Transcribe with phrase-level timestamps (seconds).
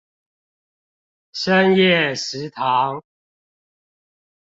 [1.31, 3.03] 深夜食堂